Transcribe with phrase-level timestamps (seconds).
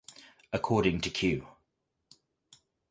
[0.51, 1.45] According to Kew.